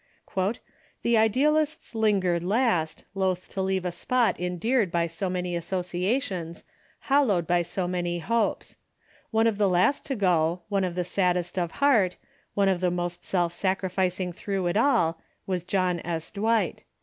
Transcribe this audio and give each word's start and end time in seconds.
"The 1.03 1.15
idealists 1.15 1.93
lingered 1.93 2.41
last, 2.41 3.05
loath 3.13 3.47
to 3.49 3.61
leave 3.61 3.85
a 3.85 3.91
spot 3.91 4.39
endeared 4.39 4.89
by 4.91 5.05
so 5.05 5.29
many 5.29 5.55
associations, 5.55 6.63
hallowed 7.01 7.45
by 7.45 7.61
so 7.61 7.87
many 7.87 8.17
hopes. 8.17 8.77
One 9.29 9.45
of 9.45 9.59
the 9.59 9.69
last 9.69 10.03
to 10.05 10.15
go, 10.15 10.61
one 10.69 10.83
of 10.83 10.95
the 10.95 11.05
saddest 11.05 11.59
of 11.59 11.73
heart, 11.73 12.15
one 12.55 12.67
of 12.67 12.81
the 12.81 12.89
most 12.89 13.23
self 13.23 13.53
sacrificing 13.53 14.33
through 14.33 14.65
it 14.65 14.75
all, 14.75 15.19
was 15.45 15.63
John 15.63 15.99
S. 15.99 16.31
Dwight. 16.31 16.83